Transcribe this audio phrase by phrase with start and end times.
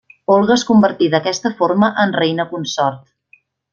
[0.35, 3.09] Olga es convertí d'aquesta forma en reina consort.